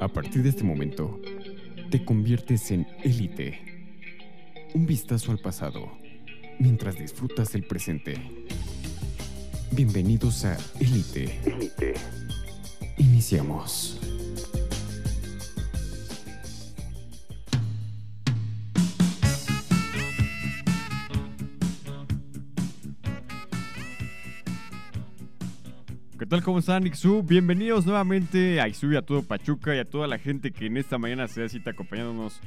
[0.00, 1.20] A partir de este momento,
[1.90, 3.60] te conviertes en élite.
[4.72, 5.92] Un vistazo al pasado
[6.58, 8.14] mientras disfrutas el presente.
[9.72, 11.38] Bienvenidos a Élite.
[11.44, 11.94] Élite.
[12.96, 14.09] Iniciamos.
[26.30, 26.44] Tal?
[26.44, 27.24] ¿Cómo están, Ixu?
[27.24, 30.76] Bienvenidos nuevamente a Ixu y a todo Pachuca y a toda la gente que en
[30.76, 32.38] esta mañana se da cita acompañándonos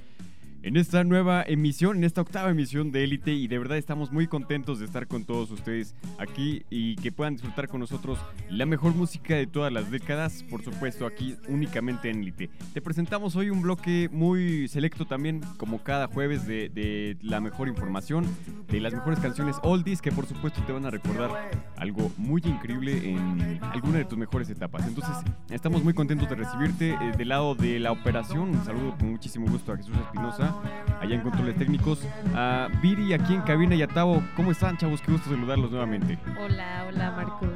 [0.64, 4.28] en esta nueva emisión, en esta octava emisión de Élite y de verdad estamos muy
[4.28, 8.18] contentos de estar con todos ustedes aquí y que puedan disfrutar con nosotros
[8.50, 12.50] la mejor música de todas las décadas, por supuesto aquí únicamente en Élite.
[12.74, 18.26] Te presentamos hoy un bloque muy selecto también, como cada jueves, de, la mejor información,
[18.70, 23.12] de las mejores canciones oldies que por supuesto te van a recordar algo muy increíble
[23.12, 24.88] en alguna de tus mejores etapas.
[24.88, 25.16] Entonces
[25.50, 28.50] estamos muy contentos de recibirte eh, del lado de la operación.
[28.50, 30.53] Un saludo con muchísimo gusto a Jesús Espinosa
[31.02, 32.08] allá en controles técnicos.
[32.36, 34.24] A Viri aquí en cabina y a Tavo.
[34.36, 35.02] ¿Cómo están, chavos?
[35.02, 36.18] Qué gusto saludarlos nuevamente.
[36.40, 37.48] Hola, hola, Marco.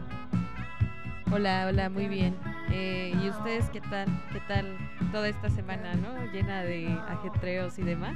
[1.32, 2.36] Hola, hola, muy bien.
[2.72, 4.08] Eh, ¿Y ustedes qué tal?
[4.32, 4.66] ¿Qué tal
[5.12, 6.10] toda esta semana, no?
[6.32, 8.16] Llena de ajetreos y demás.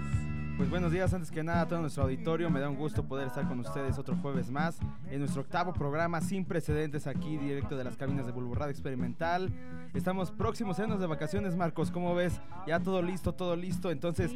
[0.57, 3.27] Pues buenos días, antes que nada a todo nuestro auditorio, me da un gusto poder
[3.27, 4.77] estar con ustedes otro jueves más
[5.09, 9.51] en nuestro octavo programa sin precedentes aquí directo de las cabinas de Bulbo Experimental.
[9.93, 12.39] Estamos próximos años de vacaciones, Marcos, ¿cómo ves?
[12.67, 14.31] Ya todo listo, todo listo, entonces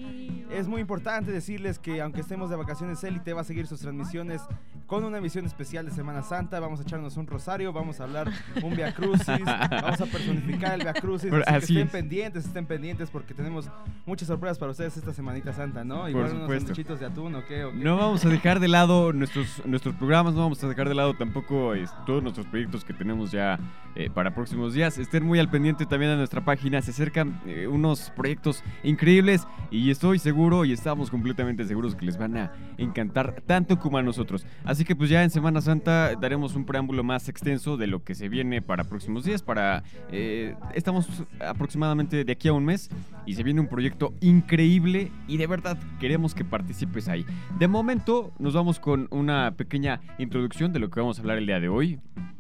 [0.50, 4.42] es muy importante decirles que aunque estemos de vacaciones, Élite va a seguir sus transmisiones
[4.88, 8.32] con una emisión especial de Semana Santa, vamos a echarnos un rosario, vamos a hablar
[8.62, 11.92] un Via Crucis, vamos a personificar el Via Crucis, así que estén es.
[11.92, 13.70] pendientes, estén pendientes porque tenemos
[14.06, 16.08] muchas sorpresas para ustedes esta Semanita Santa, ¿no?
[16.08, 16.68] Igual unos supuesto.
[16.68, 17.78] sanduchitos de atún o qué, o qué.
[17.78, 21.16] No vamos a dejar de lado nuestros, nuestros programas, no vamos a dejar de lado
[21.16, 23.60] tampoco es, todos nuestros proyectos que tenemos ya
[23.96, 24.98] eh, para próximos días.
[24.98, 29.90] Estén muy al pendiente también de nuestra página, se acercan eh, unos proyectos increíbles y
[29.90, 34.46] estoy seguro y estamos completamente seguros que les van a encantar tanto como a nosotros.
[34.66, 38.16] Así que pues ya en Semana Santa daremos un preámbulo más extenso de lo que
[38.16, 39.42] se viene para próximos días.
[39.42, 41.08] Para eh, estamos
[41.40, 42.90] aproximadamente de aquí a un mes
[43.26, 47.26] y se viene un proyecto increíble y de verdad queremos que participes ahí.
[47.60, 51.46] De momento nos vamos con una pequeña introducción de lo que vamos a hablar el
[51.46, 52.00] día de hoy.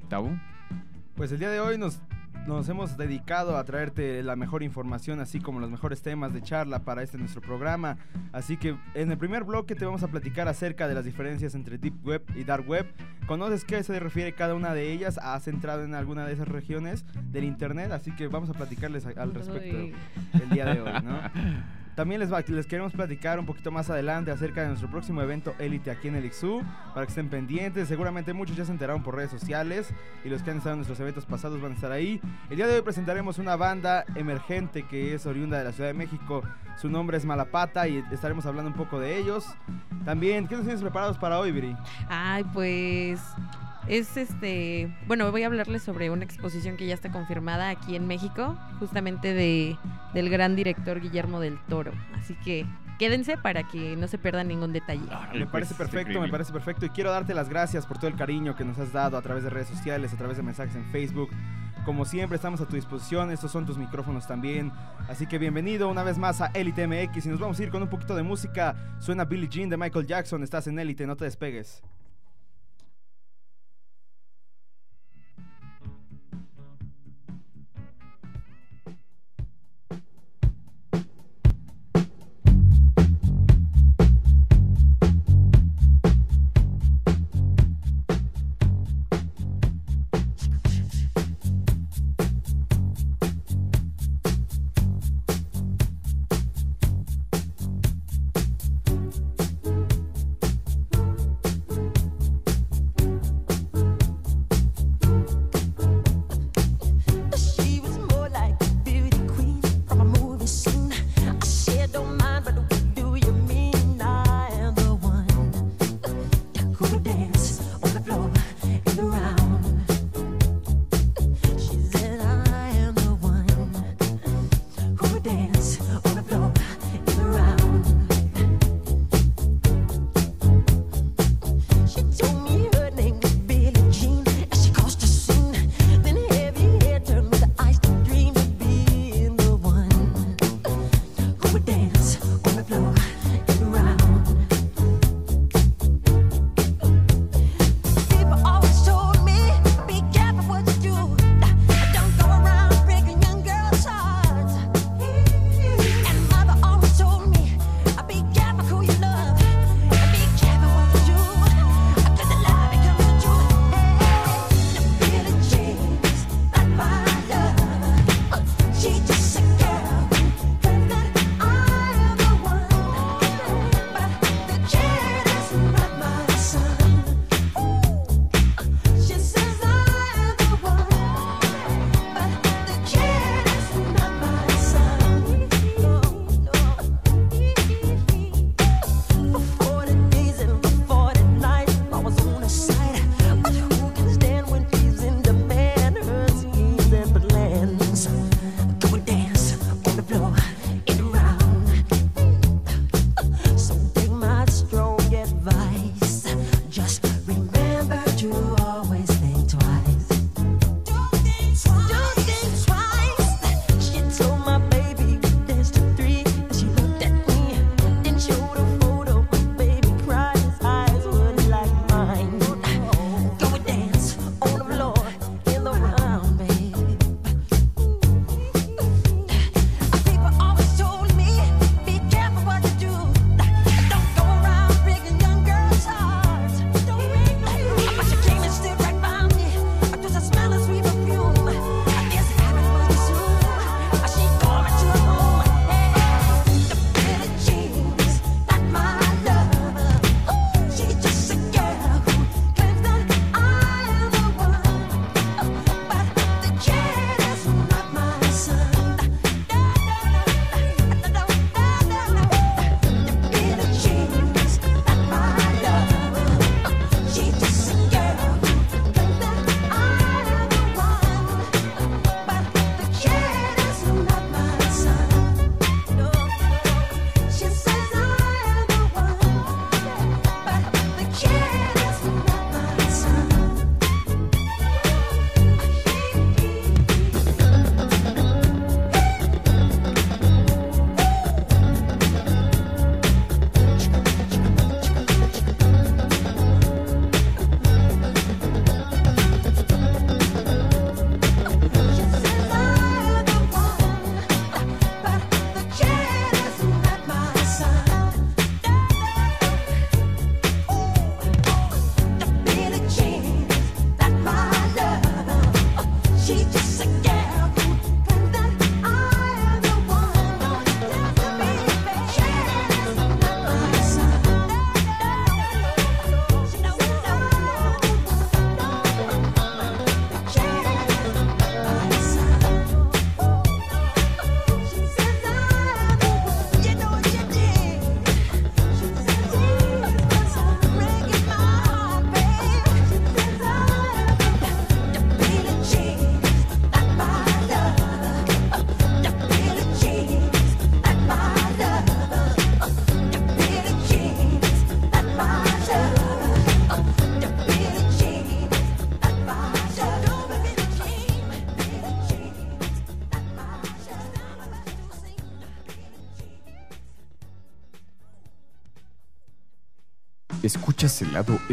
[0.09, 0.38] Tavo.
[1.16, 2.01] Pues el día de hoy nos,
[2.47, 6.79] nos hemos dedicado a traerte la mejor información, así como los mejores temas de charla
[6.79, 7.97] para este nuestro programa.
[8.31, 11.78] Así que en el primer bloque te vamos a platicar acerca de las diferencias entre
[11.78, 12.85] Deep Web y Dark Web.
[13.25, 15.17] ¿Conoces qué se refiere cada una de ellas?
[15.17, 17.91] ¿Has entrado en alguna de esas regiones del Internet?
[17.91, 19.94] Así que vamos a platicarles al respecto Uy.
[20.33, 21.19] el día de hoy, ¿no?
[21.95, 26.09] También les, queremos platicar un poquito más adelante acerca de nuestro próximo evento Elite aquí
[26.09, 26.61] en el IXU,
[26.94, 27.88] para que estén pendientes.
[27.88, 29.94] Seguramente muchos ya se enteraron por redes sociales
[30.25, 32.19] y los que han estado en nuestros eventos pasados van a estar ahí.
[32.50, 35.94] El día de hoy presentaremos una banda emergente que es oriunda de la Ciudad de
[35.94, 36.44] México.
[36.78, 39.45] Su nombre es Malapata y estaremos hablando un poco de ellos.
[40.03, 41.77] También, ¿qué nos tienes preparados para hoy, Viri?
[42.09, 43.22] Ay, pues
[43.88, 48.07] es este, bueno, voy a hablarles sobre una exposición que ya está confirmada aquí en
[48.07, 49.78] México, justamente de
[50.13, 51.91] del gran director Guillermo del Toro.
[52.18, 52.66] Así que
[52.97, 55.03] quédense para que no se pierdan ningún detalle.
[55.34, 56.85] Me parece perfecto, me parece perfecto.
[56.85, 59.44] Y quiero darte las gracias por todo el cariño que nos has dado a través
[59.44, 61.29] de redes sociales, a través de mensajes en Facebook.
[61.84, 63.29] Como siempre, estamos a tu disposición.
[63.29, 64.72] Estos son tus micrófonos también.
[65.07, 67.25] Así que bienvenido una vez más a Elite MX.
[67.25, 68.95] Y nos vamos a ir con un poquito de música.
[69.00, 70.41] Suena Billie Jean de Michael Jackson.
[70.41, 71.84] Estás en Elite, no te despegues.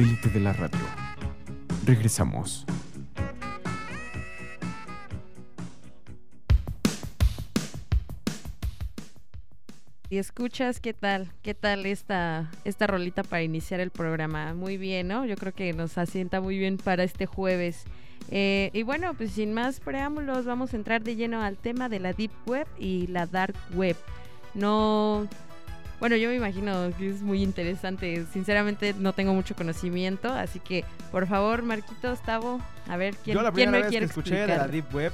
[0.03, 0.81] De la radio.
[1.87, 2.67] Regresamos.
[10.11, 11.31] Y escuchas, ¿qué tal?
[11.43, 14.55] ¿Qué tal esta, esta rolita para iniciar el programa?
[14.55, 15.25] Muy bien, ¿no?
[15.25, 17.85] Yo creo que nos asienta muy bien para este jueves.
[18.29, 22.01] Eh, y bueno, pues sin más preámbulos, vamos a entrar de lleno al tema de
[22.01, 23.97] la Deep Web y la Dark Web.
[24.55, 25.29] No.
[26.03, 28.27] Bueno, yo me imagino que es muy interesante.
[28.33, 33.43] Sinceramente, no tengo mucho conocimiento, así que por favor, Marquito, Tavo, a ver quién, Yo
[33.45, 34.67] la quién me vez quiere que escuché de la?
[34.67, 35.13] Deep Web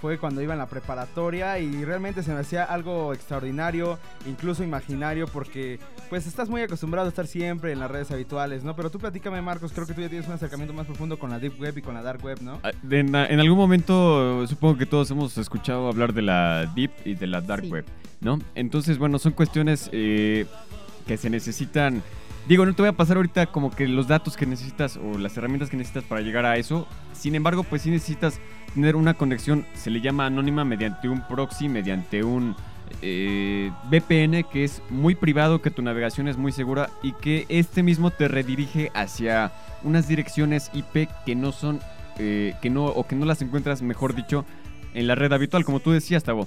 [0.00, 5.26] fue cuando iba en la preparatoria y realmente se me hacía algo extraordinario, incluso imaginario,
[5.26, 8.76] porque pues estás muy acostumbrado a estar siempre en las redes habituales, ¿no?
[8.76, 11.38] Pero tú platícame, Marcos, creo que tú ya tienes un acercamiento más profundo con la
[11.38, 12.60] Deep Web y con la Dark Web, ¿no?
[12.62, 17.14] Ah, En, en algún momento supongo que todos hemos escuchado hablar de la Deep y
[17.14, 17.70] de la Dark Sí.
[17.70, 17.84] Web,
[18.20, 18.38] ¿no?
[18.54, 20.46] Entonces, bueno, son cuestiones eh,
[21.06, 22.02] que se necesitan...
[22.48, 25.36] Digo, no te voy a pasar ahorita como que los datos que necesitas o las
[25.36, 26.86] herramientas que necesitas para llegar a eso.
[27.12, 28.40] Sin embargo, pues sí necesitas
[28.72, 32.54] tener una conexión, se le llama anónima mediante un proxy, mediante un
[33.02, 37.82] eh, VPN que es muy privado, que tu navegación es muy segura y que este
[37.82, 41.80] mismo te redirige hacia unas direcciones IP que no son,
[42.18, 44.44] eh, que no, o que no las encuentras, mejor dicho,
[44.94, 46.46] en la red habitual, como tú decías, Tavo.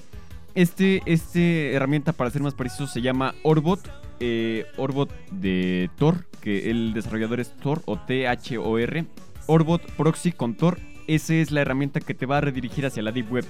[0.60, 3.80] Este, este herramienta, para ser más preciso, se llama Orbot.
[4.20, 9.06] eh, Orbot de Tor, que el desarrollador es Tor o T-H-O-R.
[9.48, 10.78] Orbot Proxy con Tor.
[11.08, 13.46] Esa es la herramienta que te va a redirigir hacia la Deep Web.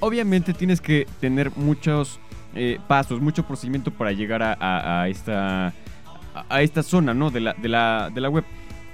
[0.00, 2.18] Obviamente tienes que tener muchos
[2.54, 5.74] eh, pasos, mucho procedimiento para llegar a, esta,
[6.48, 7.30] a esta zona ¿no?
[7.30, 8.44] de, la, de, la, de la web.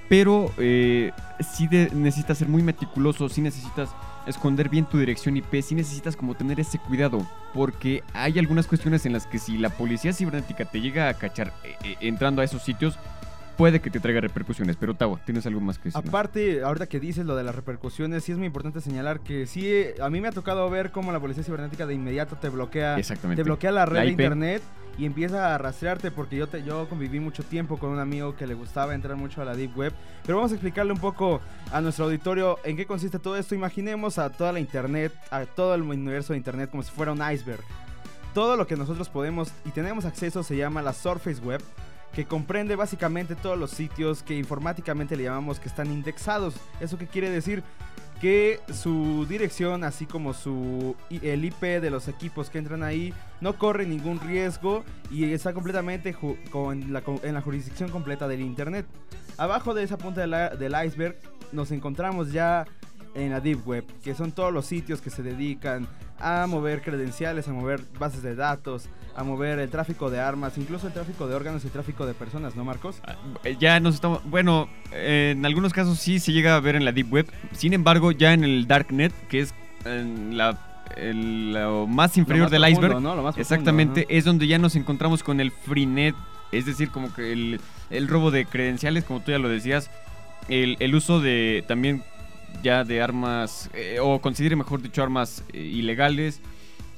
[0.08, 1.12] Pero eh,
[1.54, 3.90] sí de- necesitas ser muy meticuloso, sí necesitas
[4.30, 9.06] esconder bien tu dirección IP, sí necesitas como tener ese cuidado, porque hay algunas cuestiones
[9.06, 12.44] en las que si la policía cibernética te llega a cachar eh, eh, entrando a
[12.44, 12.98] esos sitios,
[13.60, 14.76] puede que te traiga repercusiones.
[14.76, 16.02] Pero Tavo, ¿tienes algo más que decir?
[16.08, 19.70] Aparte, ahorita que dices lo de las repercusiones, sí es muy importante señalar que sí,
[20.00, 23.42] a mí me ha tocado ver cómo la policía cibernética de inmediato te bloquea, Exactamente.
[23.42, 24.62] te bloquea la red La de internet
[24.96, 28.46] y empieza a rastrearte porque yo te, yo conviví mucho tiempo con un amigo que
[28.46, 29.92] le gustaba entrar mucho a la deep web,
[30.24, 33.54] pero vamos a explicarle un poco a nuestro auditorio en qué consiste todo esto.
[33.54, 37.20] Imaginemos a toda la internet, a todo el universo de internet como si fuera un
[37.30, 37.60] iceberg.
[38.32, 41.60] Todo lo que nosotros podemos y tenemos acceso se llama la Surface Web,
[42.12, 46.54] que comprende básicamente todos los sitios que informáticamente le llamamos que están indexados.
[46.80, 47.62] ¿Eso qué quiere decir?
[48.20, 53.56] Que su dirección, así como su el IP de los equipos que entran ahí, no
[53.58, 56.14] corre ningún riesgo y está completamente
[56.72, 58.86] en la jurisdicción completa del Internet.
[59.38, 61.16] Abajo de esa punta del iceberg
[61.52, 62.66] nos encontramos ya
[63.14, 65.88] en la Deep Web, que son todos los sitios que se dedican
[66.20, 70.86] a mover credenciales, a mover bases de datos, a mover el tráfico de armas, incluso
[70.86, 73.00] el tráfico de órganos y el tráfico de personas, ¿no, Marcos?
[73.06, 74.22] Ah, eh, Ya nos estamos.
[74.28, 77.26] Bueno, eh, en algunos casos sí se llega a ver en la Deep Web.
[77.52, 82.44] Sin embargo, ya en el Darknet, que es en la, el- lo más inferior Lo
[82.44, 83.16] más del profundo, iceberg, ¿no?
[83.16, 86.14] Lo más profundo, exactamente, es donde ya nos encontramos con el Freenet.
[86.52, 89.90] Es decir, como que el, el robo de credenciales, como tú ya lo decías.
[90.48, 92.02] El, el uso de también
[92.62, 96.40] ya de armas, eh, o considere mejor dicho, armas eh, ilegales.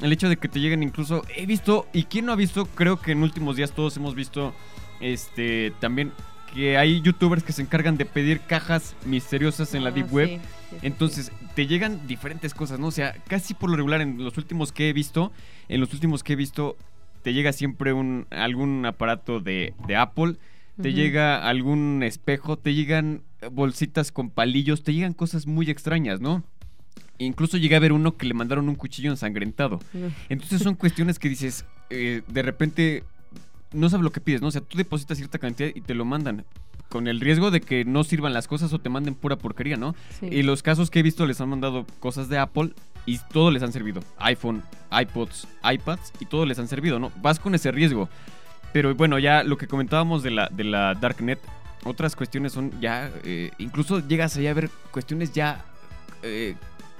[0.00, 3.00] El hecho de que te lleguen incluso, he visto, y quien no ha visto, creo
[3.00, 4.52] que en últimos días todos hemos visto,
[5.00, 6.12] este, también
[6.52, 10.28] que hay youtubers que se encargan de pedir cajas misteriosas en la Ah, Deep Web.
[10.28, 12.88] sí, sí, sí, Entonces, te llegan diferentes cosas, ¿no?
[12.88, 15.32] O sea, casi por lo regular en los últimos que he visto,
[15.68, 16.76] en los últimos que he visto,
[17.22, 20.36] te llega siempre un algún aparato de, de Apple,
[20.80, 26.42] te llega algún espejo, te llegan bolsitas con palillos, te llegan cosas muy extrañas, ¿no?
[27.18, 29.80] Incluso llegué a ver uno que le mandaron un cuchillo ensangrentado.
[30.28, 33.04] Entonces son cuestiones que dices, eh, de repente
[33.72, 34.48] no sabes lo que pides, ¿no?
[34.48, 36.44] O sea, tú depositas cierta cantidad y te lo mandan.
[36.88, 39.94] Con el riesgo de que no sirvan las cosas o te manden pura porquería, ¿no?
[40.20, 40.26] Sí.
[40.30, 42.74] Y los casos que he visto les han mandado cosas de Apple
[43.06, 44.02] y todo les han servido.
[44.18, 47.10] iPhone, iPods, iPads y todo les han servido, ¿no?
[47.22, 48.10] Vas con ese riesgo.
[48.74, 51.40] Pero bueno, ya lo que comentábamos de la, de la Darknet,
[51.84, 55.64] otras cuestiones son ya, eh, incluso llegas allá a ver cuestiones ya
[56.22, 56.54] eh,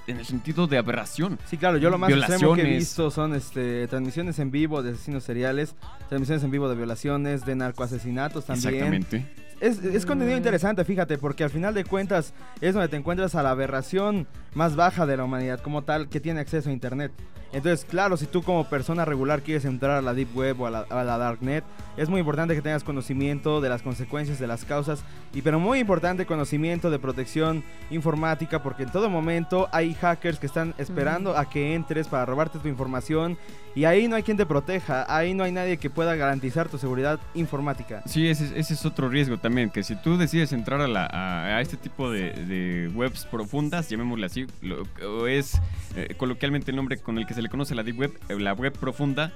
[0.06, 1.38] en el sentido de aberración.
[1.48, 4.90] Sí, claro, yo lo más extremo que he visto son este, transmisiones en vivo de
[4.90, 5.74] asesinos seriales,
[6.08, 8.74] transmisiones en vivo de violaciones, de narcoasesinatos también.
[8.74, 9.26] Exactamente.
[9.60, 13.44] Es, es contenido interesante, fíjate, porque al final de cuentas es donde te encuentras a
[13.44, 17.12] la aberración más baja de la humanidad como tal que tiene acceso a Internet.
[17.52, 20.71] Entonces, claro, si tú como persona regular quieres entrar a la Deep Web o a
[20.71, 21.64] la, a la Darknet,
[21.99, 25.04] es muy importante que tengas conocimiento de las consecuencias, de las causas,
[25.35, 30.47] y pero muy importante conocimiento de protección informática, porque en todo momento hay hackers que
[30.47, 33.37] están esperando a que entres para robarte tu información,
[33.74, 36.78] y ahí no hay quien te proteja, ahí no hay nadie que pueda garantizar tu
[36.78, 38.02] seguridad informática.
[38.06, 41.06] Sí, ese, es- ese es otro riesgo también, que si tú decides entrar a, la-
[41.06, 45.60] a- a este tipo de, webs profundas, llamémosle así, lo- es
[45.96, 48.52] eh, coloquialmente el nombre con el que se le conoce la deep web, eh, la
[48.52, 49.32] web profunda,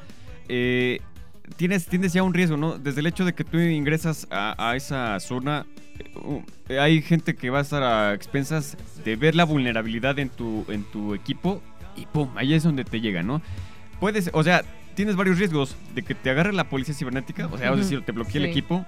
[0.48, 1.00] eh,
[1.56, 2.78] tienes, tienes ya un riesgo, ¿no?
[2.78, 5.64] Desde el hecho de que tú ingresas a, esa zona,
[6.68, 10.66] eh, hay gente que va a estar a expensas de ver la vulnerabilidad en tu,
[10.68, 11.62] en tu equipo
[11.96, 12.28] y ¡pum!
[12.36, 13.40] Ahí es donde te llega, ¿no?
[14.00, 14.62] Puedes, o sea,
[14.94, 18.12] tienes varios riesgos de que te agarre la policía cibernética, o sea, es decir, te
[18.12, 18.84] bloquee el equipo,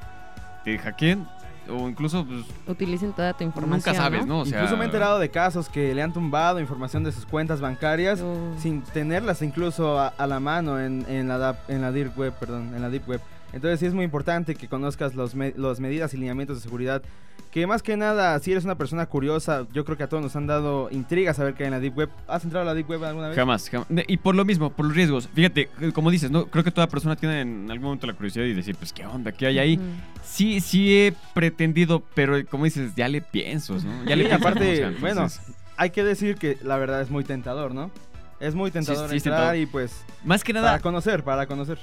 [0.65, 1.27] te hackeen,
[1.71, 3.79] o incluso, pues, Utilicen toda tu información.
[3.79, 4.41] nunca sabes, ¿no?
[4.41, 7.27] O sea, Incluso me he enterado de casos que le han tumbado información de sus
[7.27, 8.55] cuentas bancarias Uh.
[8.59, 12.75] sin tenerlas incluso a, a la mano en, en la, en la Deep Web, perdón,
[12.75, 13.21] en la Deep Web.
[13.53, 17.03] Entonces sí es muy importante que conozcas los, me- los medidas y lineamientos de seguridad.
[17.51, 20.37] Que más que nada, si eres una persona curiosa, yo creo que a todos nos
[20.37, 22.11] han dado intriga saber qué hay en la Deep Web.
[22.27, 23.37] ¿Has entrado a la Deep Web alguna vez?
[23.37, 23.87] Jamás, jamás.
[24.07, 25.29] Y por lo mismo, por los riesgos.
[25.33, 26.47] Fíjate, eh, como dices, ¿no?
[26.47, 29.33] Creo que toda persona tiene en algún momento la curiosidad y decir, pues, ¿qué onda?
[29.33, 29.81] ¿Qué hay ahí?
[30.23, 34.05] Sí, sí he pretendido, pero eh, como dices, ya le pienso, ¿no?
[34.05, 35.27] Ya Sí, le pienso, aparte, sea, bueno,
[35.79, 37.91] Hay que decir que la verdad es muy tentador, ¿no?
[38.41, 39.57] Es muy tentador sí, es entrar tentador.
[39.57, 41.79] y pues Más que para nada, conocer, para conocer.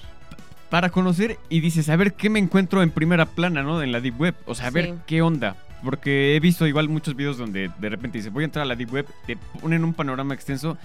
[0.70, 3.82] Para conocer y dices, a ver qué me encuentro en primera plana, ¿no?
[3.82, 4.36] En la Deep Web.
[4.46, 5.56] O sea, a ver qué onda.
[5.84, 8.76] Porque he visto igual muchos videos donde de repente dices, voy a entrar a la
[8.76, 10.78] Deep Web, te ponen un panorama extenso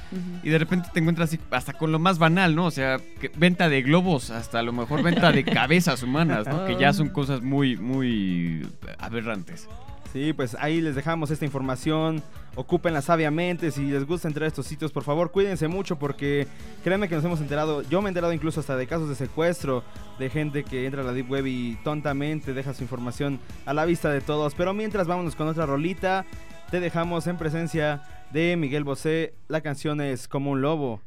[0.43, 2.67] y de repente te encuentras así, hasta con lo más banal, ¿no?
[2.67, 6.67] O sea, que- venta de globos, hasta a lo mejor venta de cabezas humanas, ¿no?
[6.67, 8.67] Que ya son cosas muy, muy
[8.99, 9.69] aberrantes.
[10.13, 12.23] Sí, pues ahí les dejamos esta información.
[12.57, 13.71] Ocúpenla sabiamente.
[13.71, 16.49] Si les gusta entrar a estos sitios, por favor, cuídense mucho porque
[16.83, 17.83] créanme que nos hemos enterado.
[17.83, 19.85] Yo me he enterado incluso hasta de casos de secuestro
[20.19, 23.85] de gente que entra a la Deep Web y tontamente deja su información a la
[23.85, 24.55] vista de todos.
[24.57, 26.27] Pero mientras vámonos con otra rolita,
[26.73, 28.03] te dejamos en presencia
[28.33, 29.35] de Miguel Bosé.
[29.47, 31.01] La canción es Como un Lobo.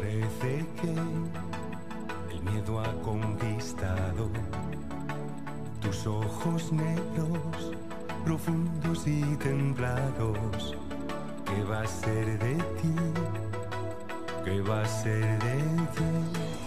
[0.00, 0.94] Parece que
[2.34, 4.30] el miedo ha conquistado
[5.82, 7.76] tus ojos negros,
[8.24, 10.74] profundos y templados.
[11.44, 12.94] ¿Qué va a ser de ti?
[14.42, 15.56] ¿Qué va a ser de
[15.94, 16.59] ti?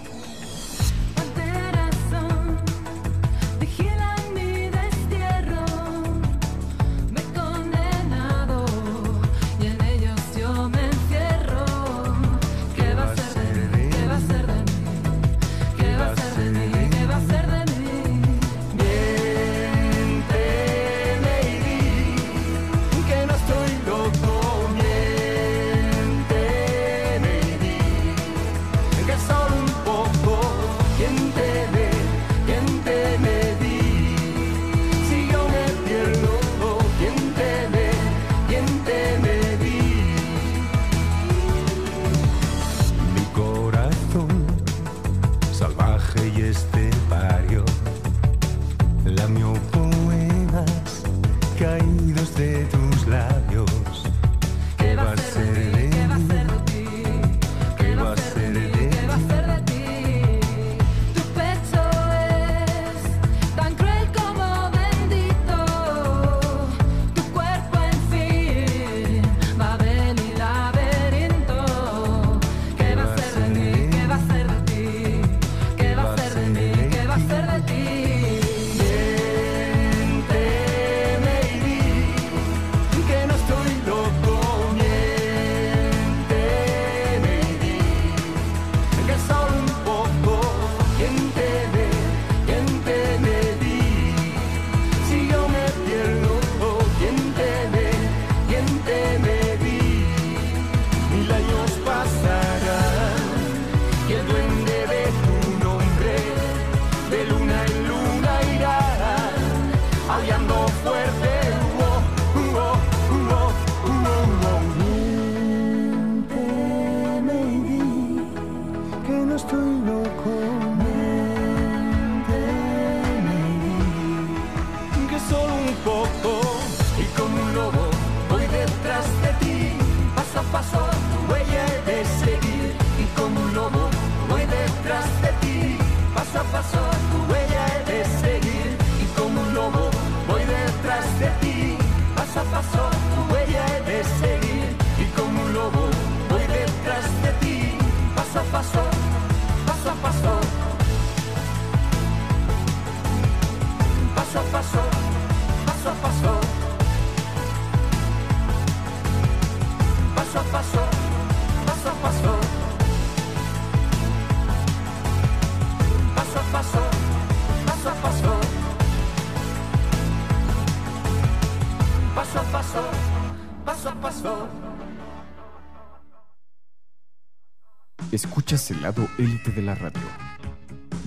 [179.23, 180.01] Élite de la radio.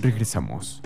[0.03, 0.81] Regresamos.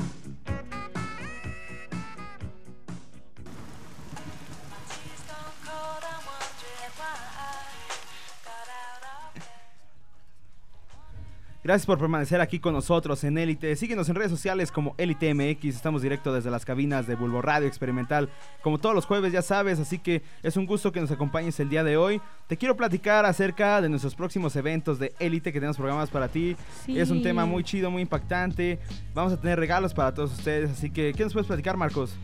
[11.72, 13.74] Gracias por permanecer aquí con nosotros en Élite.
[13.78, 15.74] Síguenos en redes sociales como Élite MX.
[15.74, 18.28] Estamos directo desde las cabinas de Bulbo Radio Experimental,
[18.62, 19.80] como todos los jueves, ya sabes.
[19.80, 22.20] Así que es un gusto que nos acompañes el día de hoy.
[22.48, 26.58] Te quiero platicar acerca de nuestros próximos eventos de Élite que tenemos programados para ti.
[26.86, 27.00] Sí.
[27.00, 28.78] Es un tema muy chido, muy impactante.
[29.14, 30.72] Vamos a tener regalos para todos ustedes.
[30.72, 32.18] Así que, ¿qué nos puedes platicar, Marcos?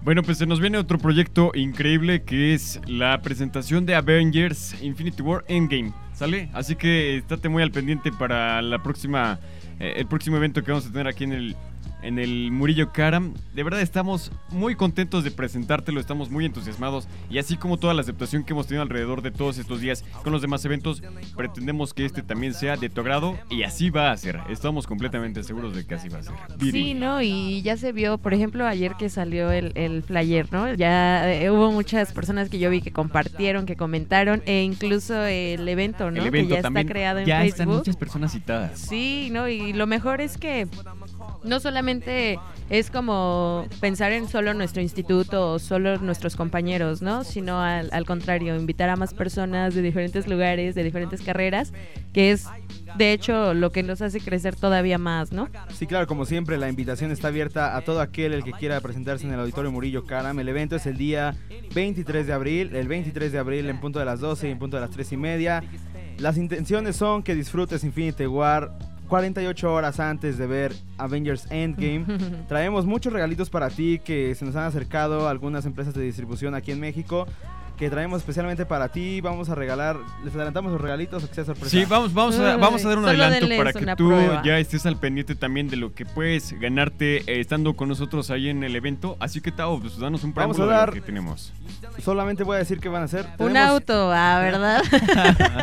[0.00, 5.20] Bueno, pues se nos viene otro proyecto increíble que es la presentación de Avengers Infinity
[5.20, 6.05] War Endgame.
[6.16, 6.48] ¿Sale?
[6.54, 9.38] Así que estate muy al pendiente para la próxima,
[9.78, 11.56] eh, el próximo evento que vamos a tener aquí en el,
[12.06, 13.34] en el Murillo Karam.
[13.52, 18.02] De verdad estamos muy contentos de presentártelo, estamos muy entusiasmados y así como toda la
[18.02, 21.02] aceptación que hemos tenido alrededor de todos estos días con los demás eventos,
[21.36, 24.40] pretendemos que este también sea de tu agrado y así va a ser.
[24.48, 26.34] Estamos completamente seguros de que así va a ser.
[26.60, 27.22] Sí, ¿no?
[27.22, 30.72] Y ya se vio, por ejemplo, ayer que salió el, el flyer, ¿no?
[30.74, 35.68] Ya eh, hubo muchas personas que yo vi que compartieron, que comentaron, e incluso el
[35.68, 36.20] evento, ¿no?
[36.20, 36.86] El evento que ya también.
[36.86, 37.78] está creado en ya están Facebook.
[37.78, 38.78] muchas personas citadas.
[38.78, 39.48] Sí, ¿no?
[39.48, 40.68] Y lo mejor es que
[41.46, 47.24] no solamente es como pensar en solo nuestro instituto o solo nuestros compañeros, ¿no?
[47.24, 51.72] Sino al, al contrario, invitar a más personas de diferentes lugares, de diferentes carreras,
[52.12, 52.46] que es
[52.96, 55.48] de hecho lo que nos hace crecer todavía más, ¿no?
[55.74, 59.26] Sí, claro, como siempre, la invitación está abierta a todo aquel el que quiera presentarse
[59.26, 60.38] en el Auditorio Murillo Caram.
[60.38, 61.36] El evento es el día
[61.74, 64.76] 23 de abril, el 23 de abril en punto de las 12 y en punto
[64.76, 65.64] de las 3 y media.
[66.18, 68.72] Las intenciones son que disfrutes Infinity War
[69.08, 72.04] 48 horas antes de ver Avengers Endgame.
[72.48, 76.72] Traemos muchos regalitos para ti que se nos han acercado algunas empresas de distribución aquí
[76.72, 77.26] en México.
[77.76, 79.20] Que traemos especialmente para ti.
[79.20, 81.68] Vamos a regalar, les adelantamos los regalitos o que sea sorpresa.
[81.70, 84.42] Sí, vamos, vamos, a, vamos a dar un Solo adelanto para que tú prueba.
[84.42, 88.48] ya estés al pendiente también de lo que puedes ganarte eh, estando con nosotros ahí
[88.48, 89.18] en el evento.
[89.20, 91.52] Así que, Tao, pues danos un Vamos a preámbulo de dar- lo que tenemos.
[92.02, 93.26] Solamente voy a decir qué van a hacer.
[93.38, 94.82] Un Tenemos- auto, ah, ¿verdad?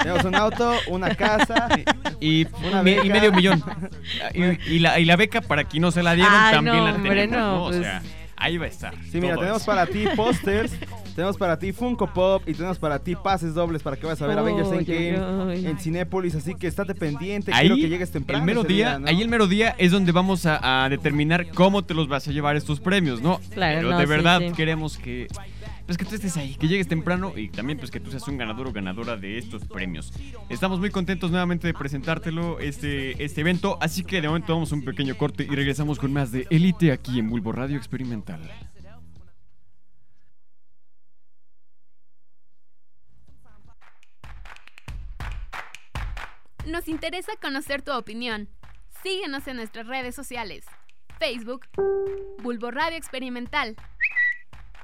[0.03, 1.67] Tenemos un auto, una casa.
[2.19, 3.13] Y, Una me- y beca.
[3.13, 3.63] medio millón.
[4.35, 4.43] y,
[4.75, 6.93] y la, y la beca, para quien no se la dieron, Ay, también no, la
[6.95, 7.65] hombre, tenemos, no, ¿no?
[7.65, 7.77] pues.
[7.79, 8.01] O sea,
[8.37, 8.93] ahí va a estar.
[9.11, 9.65] Sí, mira, tenemos eso.
[9.65, 10.71] para ti pósters,
[11.15, 14.27] tenemos para ti Funko Pop y tenemos para ti pases dobles para que vayas a
[14.27, 15.65] ver Avengers Endgame oy.
[15.65, 18.39] en Cinépolis, así que estate pendiente, Ahí, quiero que llegues temprano.
[18.43, 19.07] el mero día, ¿no?
[19.07, 22.31] ahí el mero día es donde vamos a, a determinar cómo te los vas a
[22.31, 23.39] llevar estos premios, ¿no?
[23.53, 24.53] Claro, Pero no, de sí, verdad sí.
[24.55, 25.27] queremos que
[25.85, 28.37] pues que tú estés ahí, que llegues temprano y también pues que tú seas un
[28.37, 30.13] ganador o ganadora de estos premios.
[30.49, 34.75] Estamos muy contentos nuevamente de presentártelo este este evento, así que de momento vamos a
[34.75, 38.39] un pequeño corte y regresamos con más de Elite aquí en Bulbo Radio Experimental.
[46.65, 48.47] Nos interesa conocer tu opinión.
[49.03, 50.65] Síguenos en nuestras redes sociales.
[51.19, 51.67] Facebook,
[52.41, 53.75] Bulbo Radio Experimental.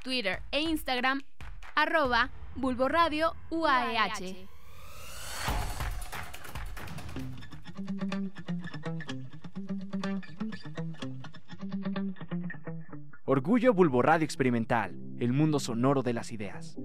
[0.04, 1.22] Twitter e Instagram,
[1.76, 4.48] arroba Bulbo Radio UAEH.
[13.26, 16.76] Orgullo Bulbo Radio Experimental, el mundo sonoro de las ideas.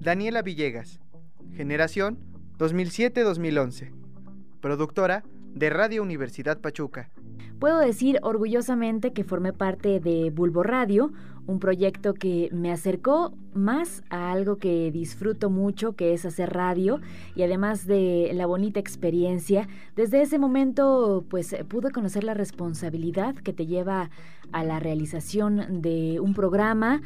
[0.00, 1.00] Daniela Villegas,
[1.54, 2.27] generación
[2.58, 3.92] 2007-2011,
[4.60, 5.22] productora
[5.54, 7.08] de Radio Universidad Pachuca.
[7.58, 11.12] Puedo decir orgullosamente que formé parte de Bulbo Radio,
[11.48, 17.00] un proyecto que me acercó más a algo que disfruto mucho, que es hacer radio,
[17.34, 23.54] y además de la bonita experiencia, desde ese momento pues pude conocer la responsabilidad que
[23.54, 24.10] te lleva
[24.52, 27.00] a la realización de un programa,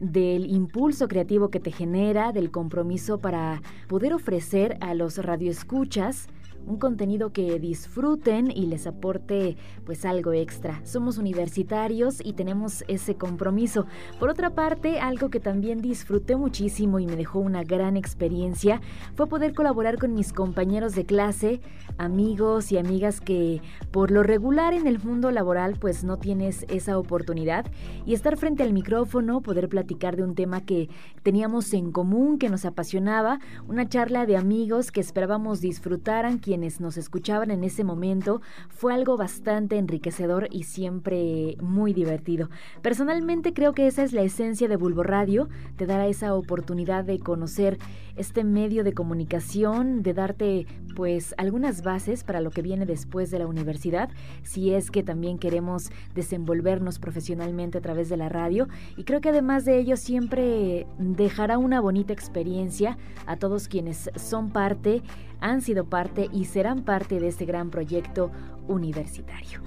[0.00, 6.28] del impulso creativo que te genera, del compromiso para poder ofrecer a los radioescuchas
[6.68, 10.80] un contenido que disfruten y les aporte pues algo extra.
[10.84, 13.86] Somos universitarios y tenemos ese compromiso.
[14.20, 18.80] Por otra parte, algo que también disfruté muchísimo y me dejó una gran experiencia
[19.14, 21.60] fue poder colaborar con mis compañeros de clase,
[21.96, 26.98] amigos y amigas que por lo regular en el mundo laboral pues no tienes esa
[26.98, 27.64] oportunidad
[28.04, 30.90] y estar frente al micrófono, poder platicar de un tema que
[31.22, 36.96] teníamos en común, que nos apasionaba, una charla de amigos que esperábamos disfrutaran quienes nos
[36.96, 42.50] escuchaban en ese momento, fue algo bastante enriquecedor y siempre muy divertido.
[42.82, 47.18] Personalmente creo que esa es la esencia de Bulbo Radio, te dará esa oportunidad de
[47.18, 47.78] conocer
[48.16, 50.66] este medio de comunicación, de darte
[50.96, 54.10] pues algunas bases para lo que viene después de la universidad,
[54.42, 59.28] si es que también queremos desenvolvernos profesionalmente a través de la radio y creo que
[59.28, 65.02] además de ello siempre dejará una bonita experiencia a todos quienes son parte,
[65.40, 68.30] han sido parte y serán parte de este gran proyecto
[68.66, 69.60] universitario.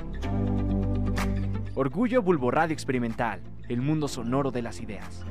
[1.76, 3.40] Orgullo Bulbo Radio Experimental,
[3.70, 5.24] el mundo sonoro de las ideas.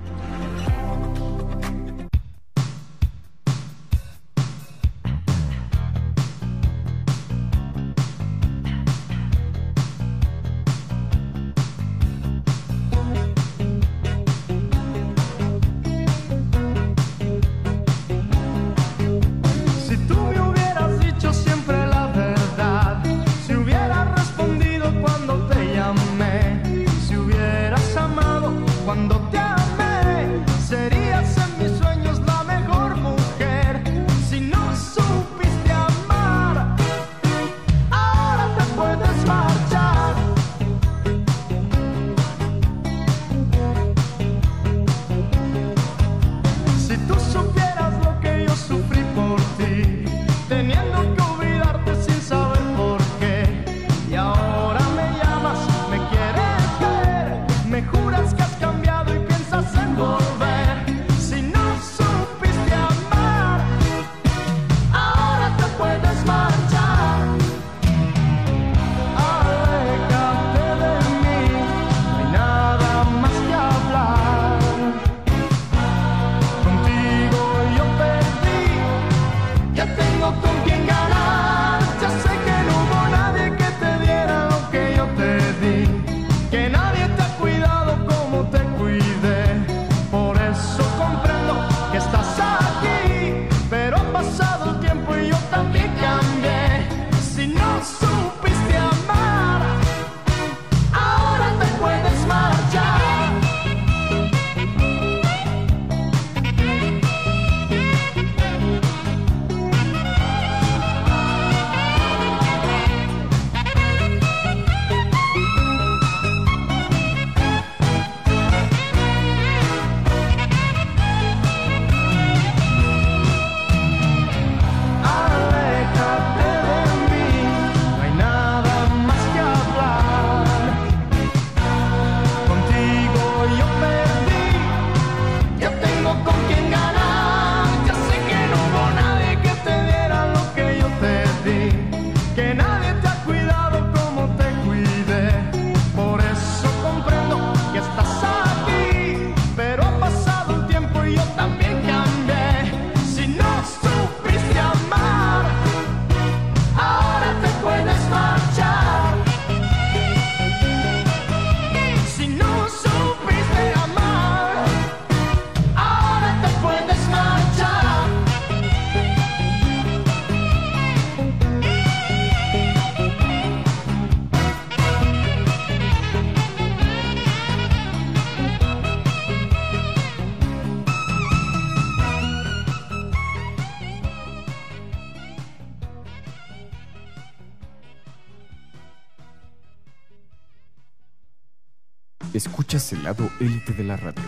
[192.72, 194.22] El lado élite de la radio.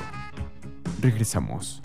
[1.01, 1.81] Regresamos.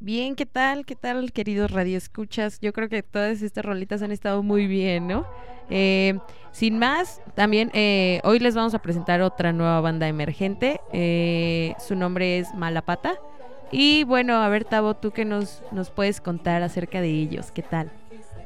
[0.00, 0.86] Bien, ¿qué tal?
[0.86, 2.58] ¿Qué tal, queridos radioescuchas?
[2.60, 5.26] Yo creo que todas estas rolitas han estado muy bien, ¿no?
[5.68, 6.18] Eh,
[6.52, 10.80] sin más, también eh, hoy les vamos a presentar otra nueva banda emergente.
[10.94, 13.20] Eh, su nombre es Malapata.
[13.70, 17.62] Y bueno, a ver, Tavo, tú qué nos, nos puedes contar acerca de ellos, ¿qué
[17.62, 17.90] tal?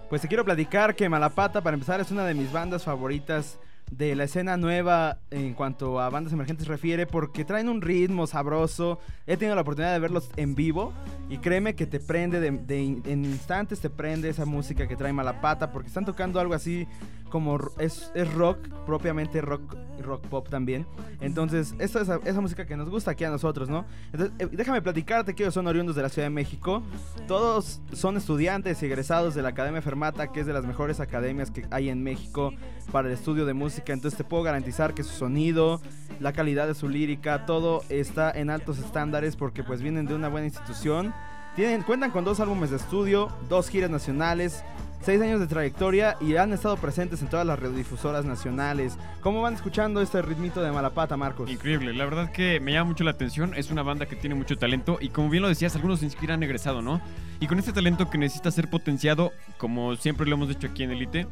[0.09, 3.59] Pues te quiero platicar que Malapata, para empezar, es una de mis bandas favoritas
[3.91, 8.99] de la escena nueva en cuanto a bandas emergentes refiere porque traen un ritmo sabroso.
[9.27, 10.95] He tenido la oportunidad de verlos en vivo
[11.29, 15.71] y créeme que te prende de, en instantes te prende esa música que trae Malapata
[15.71, 16.87] porque están tocando algo así
[17.33, 20.87] como es, es rock, propiamente rock rock pop también.
[21.23, 23.87] Entonces, esa es esa música que nos gusta aquí a nosotros, ¿no?
[24.13, 26.83] Entonces, eh, déjame platicarte que ellos son oriundos de la Ciudad de México.
[27.27, 31.51] Todos son estudiantes y egresados de la Academia Fermata, que es de las mejores academias
[31.51, 32.53] que hay en México
[32.91, 33.95] para el estudio de música.
[33.95, 35.81] Entonces, te puedo garantizar que su sonido,
[36.21, 40.29] la calidad de su lírica, todo está en altos estándares porque pues vienen de una
[40.29, 41.15] buena institución.
[41.57, 44.65] Tienen, cuentan con dos álbumes de estudio, dos giras nacionales,
[45.03, 48.97] seis años de trayectoria y han estado presentes en todas las radiodifusoras nacionales.
[49.21, 51.51] ¿Cómo van escuchando este ritmito de Malapata, Marcos?
[51.51, 53.55] Increíble, la verdad que me llama mucho la atención.
[53.55, 56.43] Es una banda que tiene mucho talento y como bien lo decías, algunos siquiera han
[56.43, 57.01] egresado, ¿no?
[57.41, 60.93] Y con este talento que necesita ser potenciado, como siempre lo hemos dicho aquí en
[60.93, 61.27] Elite,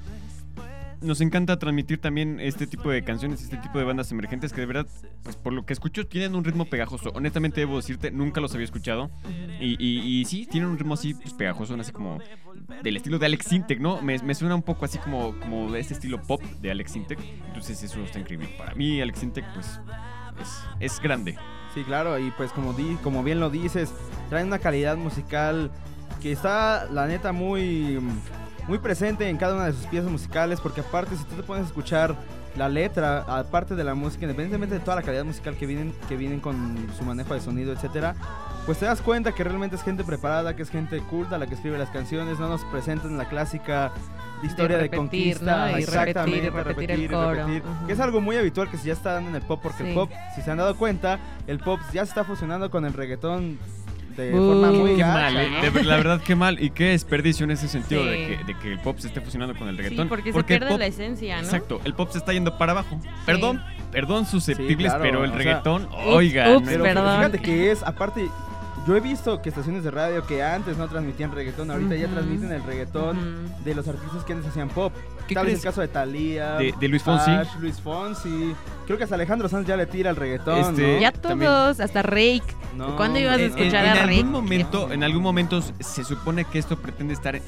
[1.03, 4.67] nos encanta transmitir también este tipo de canciones, este tipo de bandas emergentes que de
[4.67, 4.87] verdad,
[5.23, 7.11] pues por lo que escucho, tienen un ritmo pegajoso.
[7.15, 9.11] Honestamente debo decirte, nunca los había escuchado.
[9.61, 12.19] Y, y- y sí, tienen un ritmo así pues, pegajoso, así como
[12.83, 14.01] del estilo de Alex Sintek, ¿no?
[14.03, 17.19] Me, me suena un poco así como, como de este estilo pop de Alex Sintek.
[17.47, 18.49] Entonces eso está increíble.
[18.59, 19.81] Para mí Alex Sintek pues
[20.41, 21.37] es, es grande.
[21.75, 23.93] Sí, claro, y pues como, di, como bien lo dices,
[24.29, 25.71] traen una calidad musical
[26.21, 27.99] que está, la neta, muy,
[28.71, 31.65] muy presente en cada una de sus piezas musicales, porque aparte, si tú te pones
[31.65, 32.15] a escuchar
[32.57, 36.17] la letra, aparte de la música, independientemente de toda la calidad musical que vienen, que
[36.17, 38.15] vienen con su manejo de sonido, etcétera,
[38.67, 41.55] pues te das cuenta que realmente es gente preparada, que es gente culta la que
[41.55, 43.91] escribe las canciones, no nos presentan la clásica
[44.45, 45.79] historia de, repetir, conquista, ¿no?
[45.79, 47.31] Y exactamente, repetir, repetir el coro.
[47.35, 47.87] repetir, Ujú.
[47.89, 49.89] que es algo muy habitual que se ya está dando en el pop, porque Sí.
[49.89, 52.93] el pop, si se han dado cuenta, el pop ya se está fusionando con el
[52.93, 53.59] reggaetón
[54.21, 55.49] de Uh, forma muy Qué mal, ¿eh?
[55.51, 55.71] ¿no?
[55.71, 58.09] De la verdad que mal y qué desperdicio en ese sentido Sí.
[58.09, 60.09] de, que, de que el pop se esté fusionando con el Sí, reggaetón.
[60.09, 61.43] porque, se pierde pop- la esencia, ¿no?
[61.43, 63.01] Exacto, el pop se está yendo para abajo.
[63.27, 66.57] Perdón, perdón susceptibles, claro, pero el o sea, reggaetón, ups, oigan.
[66.57, 67.17] ups, Pero perdón.
[67.17, 68.29] fíjate que es, aparte,
[68.87, 72.15] yo he visto que estaciones de radio que antes no transmitían reggaetón, ahorita ya Ujú.
[72.15, 73.65] transmiten el reggaetón Ujú.
[73.65, 74.93] de los artistas que antes hacían pop.
[75.29, 77.31] ¿Qué Tal vez el caso de Thalía, De- de Luis Fonsi.
[77.31, 78.53] Ash, Luis Fonsi.
[78.91, 81.01] Creo que hasta Alejandro Sanz ya le tira el reggaetón, Este, ¿no?
[81.01, 82.43] Ya También- todos, hasta Rake.
[82.77, 84.19] No, ¿Cuándo ibas a hombre, En, en- escuchar en a Rick?
[84.19, 87.41] algún momento, en algún momento se supone que esto pretende estar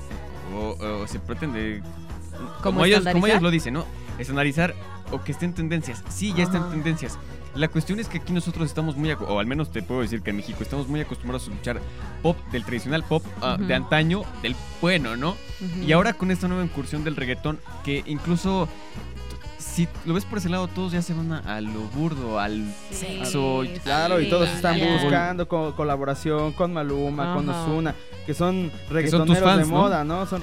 [0.55, 1.83] o, o se pretende
[2.31, 3.85] como ¿Cómo ellos, como ellos lo dicen, ¿no?
[4.20, 4.72] Estandarizar
[5.11, 6.05] o que esté en tendencias.
[6.11, 6.72] Sí, ya está en Ajá.
[6.74, 7.18] tendencias.
[7.57, 10.31] La cuestión es que aquí nosotros estamos muy, o al menos te puedo decir que
[10.31, 11.81] en México estamos muy acostumbrados a escuchar
[12.22, 15.37] pop del tradicional pop ah, de antaño, del bueno, ¿no?
[15.85, 18.68] Y ahora con esta nueva incursión del reggaetón, que incluso
[19.62, 22.64] si lo ves por ese lado, todos ya se van a, a lo burdo, al
[22.90, 23.62] Sí, sexo.
[23.64, 27.48] sí, Claro, y todos están buscando co- colaboración con Maluma, con.
[27.48, 27.94] Ozuna,
[28.27, 29.79] que son reggaetoneros fans, de ¿no?
[29.81, 30.27] moda, ¿no?
[30.27, 30.42] Son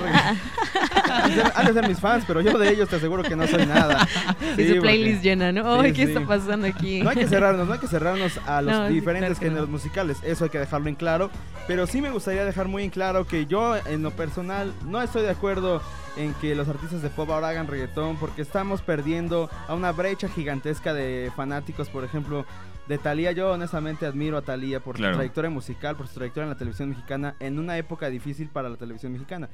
[1.56, 4.08] han, de ser, mis fans, pero yo de ellos te aseguro que no soy nada.
[4.40, 5.80] Y Sí, su porque- playlist llena, ¿no?
[5.82, 6.14] Ay, ¿qué sí.
[6.14, 7.02] está pasando aquí?
[7.02, 9.46] No hay que cerrarnos, no hay que cerrarnos a los No, sí, diferentes claro que
[9.46, 9.52] no.
[9.52, 11.30] géneros musicales, eso hay que dejarlo en claro,
[11.68, 15.24] pero sí me gustaría dejar muy en claro que yo en lo personal no estoy
[15.24, 15.82] de acuerdo
[16.18, 20.28] en que los artistas de pop ahora hagan reggaetón porque estamos perdiendo a una brecha
[20.30, 22.46] gigantesca de fanáticos, por ejemplo,
[22.88, 23.32] de Thalía.
[23.32, 25.14] Yo honestamente admiro a Thalía por Claro.
[25.14, 28.70] su trayectoria musical, por su trayectoria en la televisión mexicana, en una época difícil para
[28.70, 29.50] la televisión mexicana.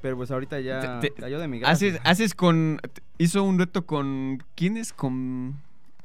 [0.00, 2.80] Pero pues ahorita ya Te- te- cayó de mi Haces, haces con.
[3.18, 4.42] Hizo un dueto con.
[4.54, 4.92] ¿Quién es?
[4.92, 5.56] Con.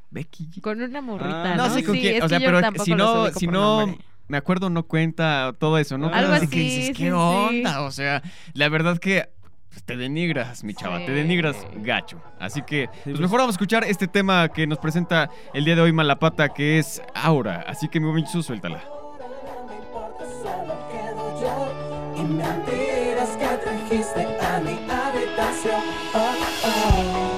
[0.10, 0.62] Becky.
[0.62, 1.68] Con una morrita, Ah, ¿no?
[1.68, 2.22] No sé con Sí, quién.
[2.24, 3.96] O sea, pero si no, si no.
[4.30, 6.08] Me acuerdo, no cuenta todo eso, ¿no?
[6.08, 7.74] Algo Así así, que dices, ¿qué sí, onda?
[7.74, 7.80] sí.
[7.82, 9.30] O sea, la verdad que
[9.74, 12.22] pues, te denigras, mi chava, te denigras gacho.
[12.40, 13.20] Así que, pues pues.
[13.20, 16.78] mejor vamos a escuchar este tema que nos presenta el día de hoy Malapata, que
[16.78, 17.66] es Aura.
[17.68, 18.84] Así que, mi buen Jesús, suéltala.
[18.84, 25.82] No me importa, solo quedo yo y mentiras que trajiste a mi habitación.
[26.14, 27.33] Oh, oh.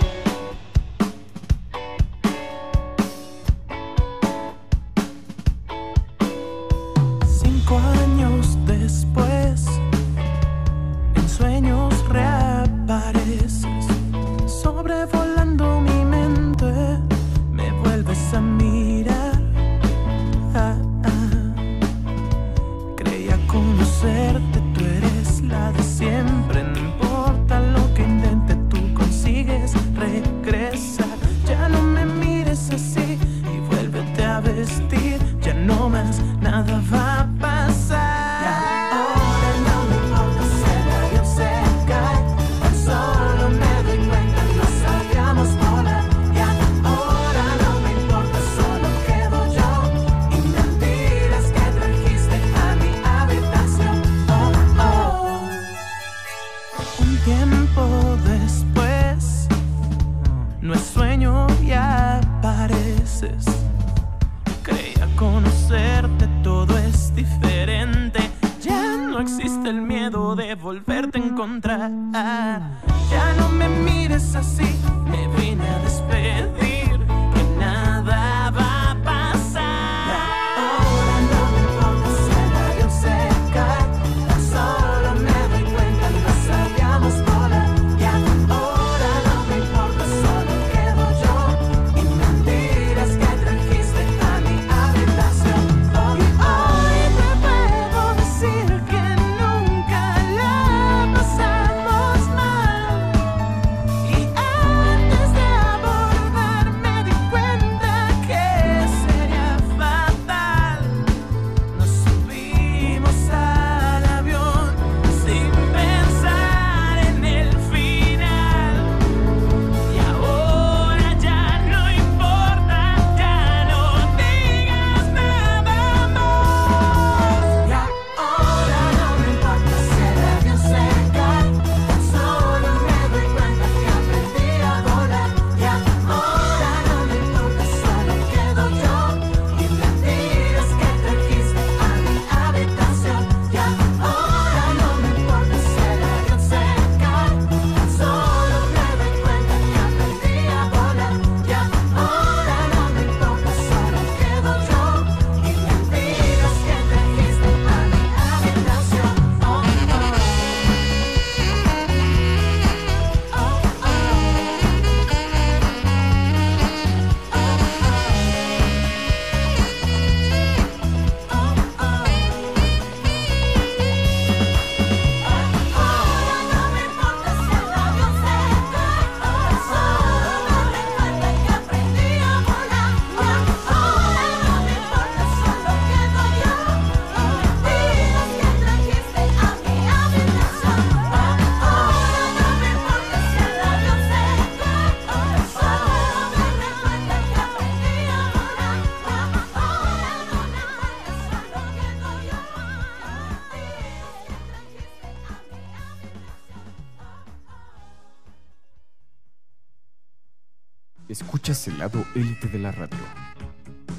[212.41, 212.97] De la radio.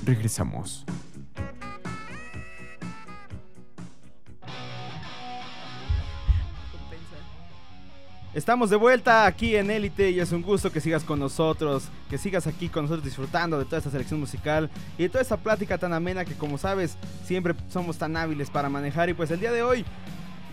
[0.05, 0.85] Regresamos.
[8.35, 12.19] Estamos de vuelta aquí en Élite y es un gusto que sigas con nosotros, que
[12.19, 15.79] sigas aquí con nosotros disfrutando de toda esta selección musical y de toda esta plática
[15.79, 19.53] tan amena que como sabes siempre somos tan hábiles para manejar y pues el día
[19.53, 19.87] de hoy,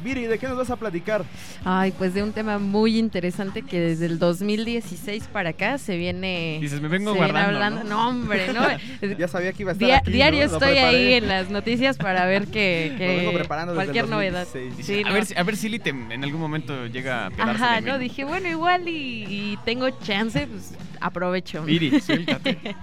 [0.03, 1.23] Viri, ¿de qué nos vas a platicar?
[1.63, 6.57] Ay, pues de un tema muy interesante que desde el 2016 para acá se viene.
[6.61, 7.83] Dices, me vengo guardando, hablando.
[7.85, 8.09] ¿no?
[8.09, 8.63] hombre, ¿no?
[9.17, 10.15] Ya sabía que iba a estar Dia- aquí, ¿no?
[10.15, 13.83] diario Lo estoy ahí en las noticias para ver que, Lo que vengo preparando desde
[13.83, 14.45] el cualquier novedad.
[14.53, 14.85] 2016.
[14.85, 15.13] Sí, a, no.
[15.13, 18.49] ver, si- a ver si Lite en algún momento llega a Ajá, no, dije, bueno,
[18.49, 20.73] igual y, y tengo chance, pues
[21.05, 21.63] aprovecho.
[21.63, 22.75] Viri, suéltate.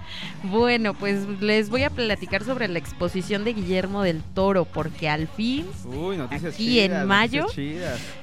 [0.43, 5.27] bueno, pues les voy a platicar sobre la exposición de Guillermo del Toro, porque al
[5.27, 7.47] fin, Uy, Aquí chidas, en mayo.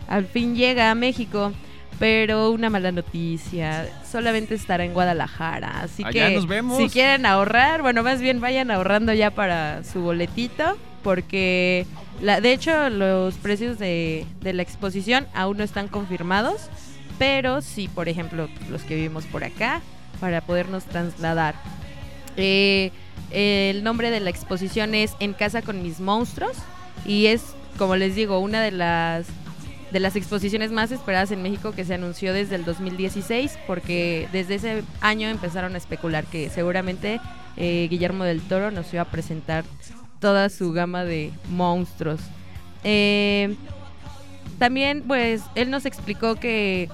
[0.08, 1.52] al fin llega a México.
[1.98, 6.78] Pero una mala noticia, solamente estará en Guadalajara, así Allá que nos vemos.
[6.78, 11.86] si quieren ahorrar, bueno, más bien vayan ahorrando ya para su boletito, porque
[12.22, 16.68] la, de hecho los precios de, de la exposición aún no están confirmados,
[17.18, 19.82] pero sí, por ejemplo, los que vivimos por acá,
[20.20, 21.54] para podernos trasladar.
[22.36, 22.92] Eh,
[23.30, 26.56] el nombre de la exposición es En casa con mis monstruos
[27.04, 29.26] y es, como les digo, una de las
[29.90, 34.56] de las exposiciones más esperadas en México que se anunció desde el 2016 porque desde
[34.56, 37.20] ese año empezaron a especular que seguramente
[37.56, 39.64] eh, Guillermo del Toro nos iba a presentar
[40.20, 42.20] toda su gama de monstruos.
[42.84, 43.56] Eh,
[44.58, 46.88] también, pues, él nos explicó que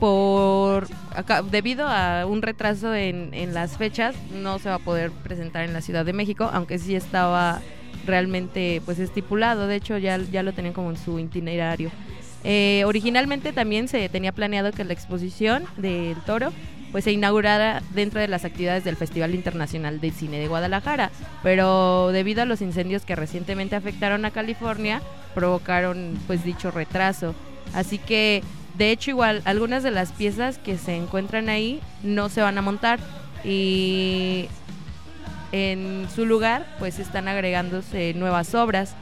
[0.00, 5.10] por acá- debido a un retraso en, en las fechas no se va a poder
[5.10, 7.60] presentar en la Ciudad de México, aunque sí estaba
[8.06, 11.90] realmente pues estipulado, de hecho ya, ya lo tenían como en su itinerario.
[12.42, 16.50] Eh, originalmente también se tenía planeado que la exposición del toro
[16.90, 21.10] pues se inaugurara dentro de las actividades del Festival Internacional de Cine de Guadalajara,
[21.42, 25.02] pero debido a los incendios que recientemente afectaron a California,
[25.34, 27.34] provocaron pues dicho retraso.
[27.74, 28.42] Así que
[28.80, 32.62] de hecho igual algunas de las piezas que se encuentran ahí no se van a
[32.62, 32.98] montar
[33.44, 34.46] y
[35.52, 38.96] en su lugar pues están agregándose nuevas obras.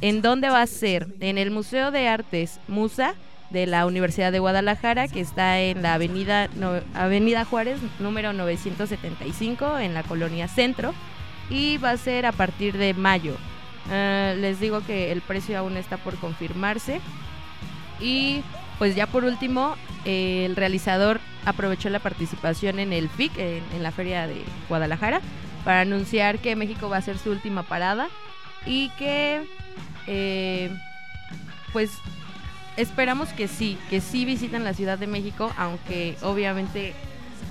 [0.00, 1.06] ¿En dónde va a ser?
[1.20, 3.14] En el Museo de Artes Musa
[3.50, 6.48] de la Universidad de Guadalajara, que está en la avenida,
[6.92, 10.92] avenida Juárez, número 975, en la colonia Centro,
[11.50, 13.36] y va a ser a partir de mayo.
[13.92, 17.00] Eh, les digo que el precio aún está por confirmarse.
[18.00, 18.42] Y
[18.78, 23.92] pues ya por último, eh, el realizador aprovechó la participación en el FIC, en, la
[23.92, 25.20] Feria de Guadalajara,
[25.64, 28.08] para anunciar que México va a ser su última parada
[28.66, 29.46] y que
[30.06, 30.70] eh,
[31.72, 31.92] pues
[32.76, 36.94] esperamos que sí, que sí visiten la Ciudad de México, aunque obviamente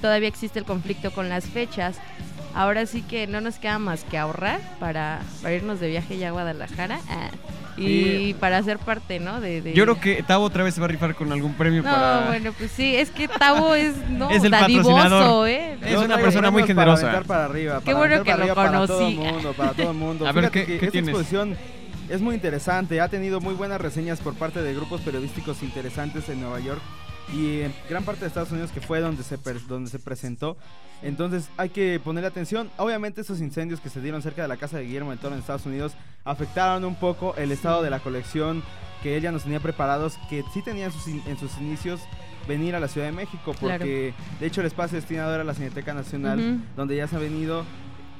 [0.01, 1.97] todavía existe el conflicto con las fechas.
[2.53, 6.29] Ahora sí que no nos queda más que ahorrar para, para irnos de viaje ya
[6.29, 7.31] a Guadalajara ah,
[7.77, 9.39] y para ser parte, ¿no?
[9.41, 11.81] De, de- Yo creo que Tavo otra vez se va a rifar con algún premio
[11.83, 12.25] No, para...
[12.27, 15.47] bueno, pues sí, es que Tavo es, no, Es el dadivoso, patrocinador.
[15.49, 15.77] ¿eh?
[15.85, 17.07] Es una persona muy generosa.
[17.11, 19.13] Para para arriba, Qué para bueno aventar que para lo arriba Para todo conocí.
[19.27, 20.27] el mundo, para todo el mundo.
[20.27, 21.09] A ver, Fíjate ¿qué- que qué esta tienes?
[21.09, 21.57] exposición
[22.09, 23.01] es muy interesante.
[23.01, 26.81] Ha tenido muy buenas reseñas por parte de grupos periodísticos interesantes en Nueva York
[27.31, 30.57] y en gran parte de Estados Unidos que fue donde se, donde se presentó.
[31.01, 32.69] Entonces hay que ponerle atención.
[32.77, 35.41] Obviamente esos incendios que se dieron cerca de la casa de Guillermo del Toro en
[35.41, 35.93] Estados Unidos
[36.25, 38.63] afectaron un poco el estado de la colección
[39.01, 41.99] que ella nos tenía preparados, que sí tenía en sus, in- en sus inicios
[42.47, 43.79] venir a la Ciudad de México, Claro.
[43.79, 46.61] porque de hecho el espacio destinado era la Cineteca Nacional, Ujú.
[46.77, 47.65] donde ya se ha venido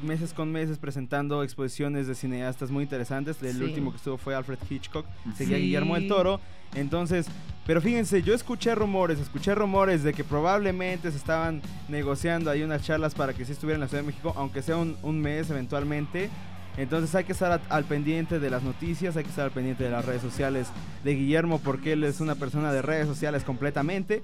[0.04, 3.42] meses con meses presentando exposiciones de cineastas muy interesantes.
[3.42, 3.64] El Sí.
[3.64, 5.64] último que estuvo fue Alfred Hitchcock, seguía Sí.
[5.64, 6.40] Guillermo del Toro.
[6.76, 7.28] Entonces,
[7.68, 12.84] pero fíjense, yo escuché rumores, escuché rumores de que probablemente se estaban negociando ahí unas
[12.84, 15.50] charlas para que sí estuviera en la Ciudad de México, aunque sea un, un mes
[15.50, 16.30] eventualmente.
[16.78, 19.92] Entonces hay que estar al pendiente de las noticias, hay que estar al pendiente de
[19.92, 20.68] las redes sociales
[21.04, 24.24] de Guillermo porque él es una persona de redes sociales completamente.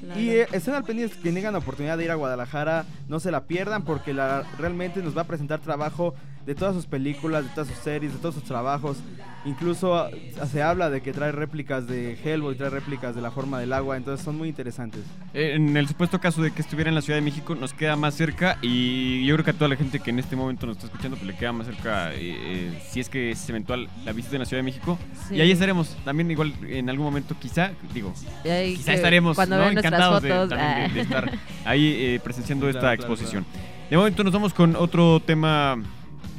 [0.00, 0.20] Claro.
[0.20, 3.30] Y eh, estén al pendiente, que tengan la oportunidad de ir a Guadalajara, no se
[3.30, 6.14] la pierdan porque la, realmente nos va a presentar trabajo
[6.44, 8.98] de todas sus películas, de todas sus series, de todos sus trabajos.
[9.46, 10.08] Incluso ah,
[10.50, 13.96] se habla de que trae réplicas de Hellboy, trae réplicas de La Forma del Agua,
[13.96, 15.02] entonces son muy interesantes.
[15.34, 17.94] Eh, En el supuesto caso de que estuviera en la Ciudad de México, nos queda
[17.96, 20.76] más cerca y yo creo que a toda la gente que en este momento nos
[20.76, 24.12] está escuchando, pues le queda más cerca, eh, eh, si es que es eventual la
[24.12, 24.98] visita en la Ciudad de México.
[25.28, 25.34] Sí.
[25.36, 29.68] Y ahí estaremos, también igual en algún momento, quizá, digo, quizá estaremos cuando ¿no?
[29.68, 30.94] encantados de, fotos, también de- ah.
[30.94, 31.30] de estar
[31.66, 33.44] ahí eh, presenciando esta Claro, claro, exposición.
[33.90, 35.76] De momento nos vamos con otro tema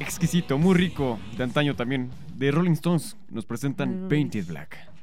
[0.00, 3.16] exquisito, muy rico, de antaño también, de Rolling Stones.
[3.30, 4.08] Nos presentan.
[4.08, 4.95] Painted Black.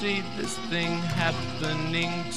[0.00, 2.29] Foresee this thing happening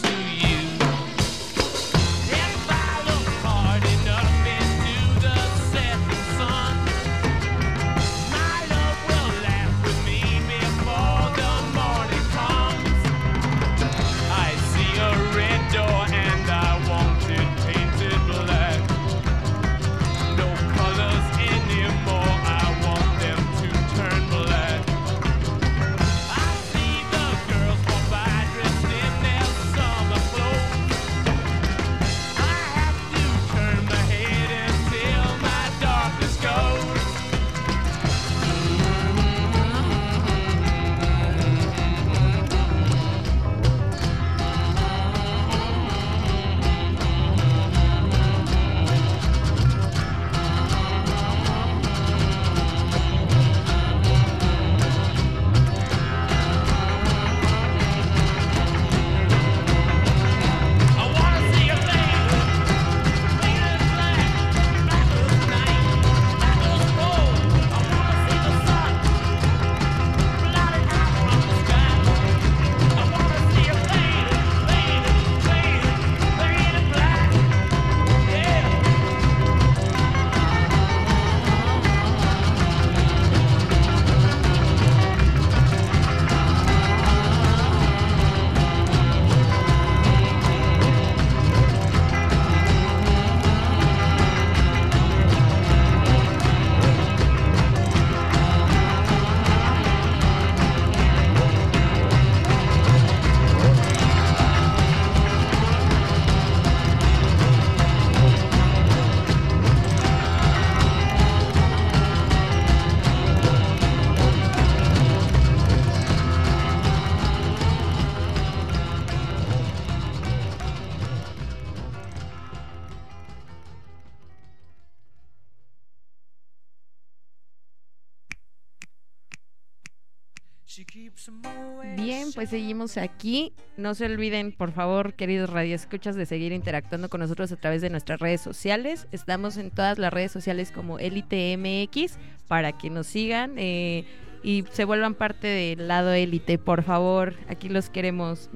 [132.54, 133.52] seguimos aquí.
[133.78, 137.90] No se olviden, por favor, queridos radioescuchas, de seguir interactuando con nosotros a través de
[137.90, 139.08] nuestras redes sociales.
[139.12, 144.06] Estamos en todas las redes sociales como Elite MX para que nos sigan eh,
[144.44, 147.34] y se vuelvan parte del lado Elite, por favor.
[147.50, 148.52] Aquí los queremos.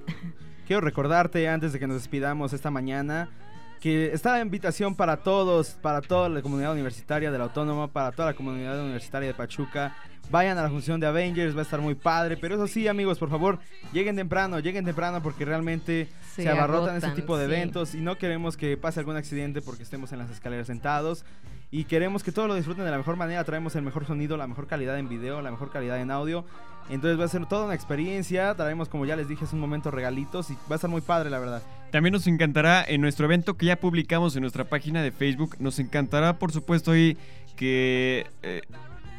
[0.68, 3.32] Quiero recordarte antes de que nos despidamos esta mañana
[3.80, 8.12] que está la invitación para todos, para toda la comunidad universitaria de la Autónoma, para
[8.12, 9.96] toda la comunidad universitaria de Pachuca.
[10.30, 12.36] Vayan a la función de Avengers, va a estar muy padre.
[12.36, 13.60] Pero eso sí, amigos, por favor,
[13.94, 17.54] lleguen temprano, lleguen temprano porque realmente se, Se abarrotan ese agotan, tipo de sí.
[17.54, 21.24] eventos y no queremos que pase algún accidente porque estemos en las escaleras sentados.
[21.70, 23.44] Y queremos que todos lo disfruten de la mejor manera.
[23.44, 26.46] Traemos el mejor sonido, la mejor calidad en video, la mejor calidad en audio.
[26.90, 28.56] Entonces va a ser toda una experiencia.
[28.56, 31.30] Traemos, como ya les dije, hace un momento regalitos y va a estar muy padre,
[31.30, 31.62] la verdad.
[31.92, 35.56] También nos encantará en nuestro evento que ya publicamos en nuestra página de Facebook.
[35.60, 37.18] Nos encantará, por supuesto, ahí
[37.56, 38.28] que.
[38.44, 38.62] eh,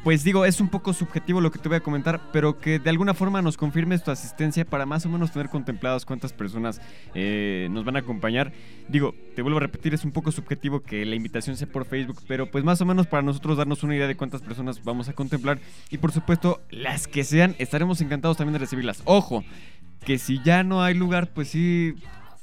[0.03, 2.89] pues digo, es un poco subjetivo lo que te voy a comentar, pero que de
[2.89, 6.81] alguna forma nos confirmes tu asistencia para más o menos tener contempladas cuántas personas
[7.13, 8.53] eh, nos van a acompañar.
[8.87, 12.21] Digo, te vuelvo a repetir, es un poco subjetivo que la invitación sea por Facebook,
[12.27, 15.13] pero pues más o menos para nosotros darnos una idea de cuántas personas vamos a
[15.13, 15.59] contemplar.
[15.89, 19.01] Y por supuesto, las que sean, estaremos encantados también de recibirlas.
[19.05, 19.43] Ojo,
[20.05, 21.95] que si ya no hay lugar, pues sí,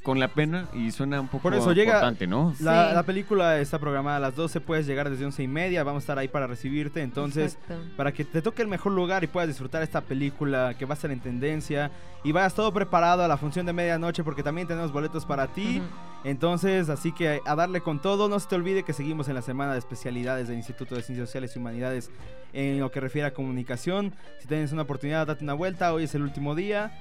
[0.07, 2.55] con la pena y suena un poco Por eso llega importante, ¿no?
[2.61, 2.95] La, Sí.
[2.95, 6.05] la película está programada a las 12, puedes llegar desde 11 y media, vamos a
[6.05, 7.83] estar ahí para recibirte, entonces Exacto.
[7.97, 10.95] para que te toque el mejor lugar y puedas disfrutar esta película que va a
[10.95, 11.91] estar en tendencia
[12.23, 15.83] y vayas todo preparado a la función de medianoche porque también tenemos boletos para ti,
[16.23, 19.43] entonces así que a darle con todo, no se te olvide que seguimos en la
[19.43, 22.13] semana de especialidades del Instituto de Ciencias Sociales y Humanidades
[22.53, 26.15] en lo que refiere a comunicación, si tienes una oportunidad date una vuelta, hoy es
[26.15, 26.97] el último día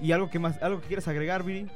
[0.00, 1.68] y algo que más, algo que quieras agregar, Viri.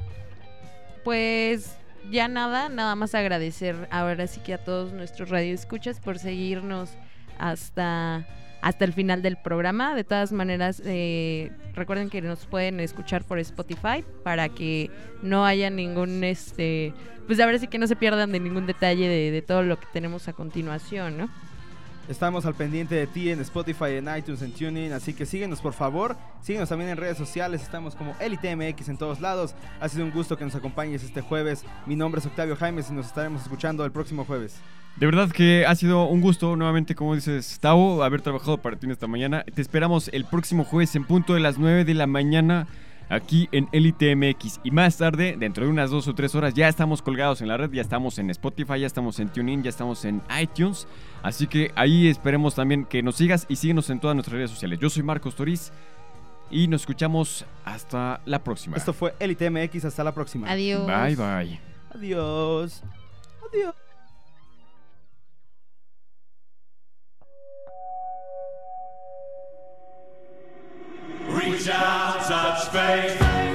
[1.04, 1.76] Pues
[2.10, 6.90] ya nada, nada más agradecer ahora sí que a todos nuestros radioescuchas por seguirnos
[7.38, 8.26] hasta,
[8.60, 9.94] hasta el final del programa.
[9.94, 14.90] De todas maneras, eh, recuerden que nos pueden escuchar por Spotify para que
[15.22, 16.94] no haya ningún, este,
[17.26, 19.86] pues ahora sí que no se pierdan de ningún detalle de, de todo lo que
[19.92, 21.30] tenemos a continuación, ¿no?
[22.08, 25.72] Estamos al pendiente de ti en Spotify, en iTunes, en TuneIn, así que síguenos por
[25.72, 26.16] favor.
[26.42, 29.54] Síguenos también en redes sociales, estamos como Elite MX en todos lados.
[29.80, 31.64] Ha sido un gusto que nos acompañes este jueves.
[31.86, 34.56] Mi nombre es Octavio Jaimes y nos estaremos escuchando el próximo jueves.
[34.96, 38.90] De verdad que ha sido un gusto, nuevamente, como dices, Tavo, haber trabajado para ti
[38.90, 39.44] esta mañana.
[39.44, 42.66] Te esperamos el próximo jueves en punto de las 9 de la mañana
[43.12, 44.60] aquí en Elite MX.
[44.64, 47.56] Y más tarde, dentro de unas dos o tres horas, ya estamos colgados en la
[47.56, 50.86] red, ya estamos en Spotify, ya estamos en TuneIn, ya estamos en iTunes.
[51.22, 54.78] Así que ahí esperemos también que nos sigas y síguenos en todas nuestras redes sociales.
[54.80, 55.72] Yo soy Marcos Toriz
[56.50, 58.76] y nos escuchamos hasta la próxima.
[58.76, 60.50] Esto fue Elite MX, hasta la próxima.
[60.50, 60.86] Adiós.
[60.86, 61.60] Bye bye.
[61.94, 62.82] Adiós.
[63.48, 63.91] Adiós.
[71.52, 73.51] Without such faith.